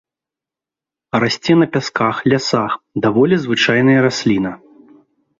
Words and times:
Расце 1.23 1.53
на 1.61 1.67
пясках, 1.75 2.15
лясах, 2.33 2.71
даволі 3.03 3.35
звычайная 3.43 3.99
расліна. 4.07 4.51